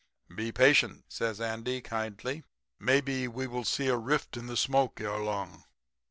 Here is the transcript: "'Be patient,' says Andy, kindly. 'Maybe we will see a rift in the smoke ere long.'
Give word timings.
"'Be 0.35 0.51
patient,' 0.51 1.05
says 1.09 1.39
Andy, 1.39 1.79
kindly. 1.79 2.43
'Maybe 2.79 3.27
we 3.27 3.45
will 3.45 3.63
see 3.63 3.85
a 3.85 3.97
rift 3.97 4.35
in 4.35 4.47
the 4.47 4.57
smoke 4.57 4.99
ere 4.99 5.19
long.' 5.19 5.63